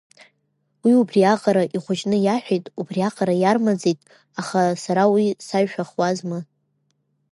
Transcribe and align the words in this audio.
Уи 0.83 0.93
убриаҟара 1.01 1.63
ихәыҷны 1.75 2.17
иаҳәеит, 2.21 2.65
убриаҟара 2.79 3.33
иармаӡеит, 3.37 3.99
аха 4.39 4.61
сара 4.83 5.03
уи 5.13 5.25
саҩшәахуазма… 5.45 6.39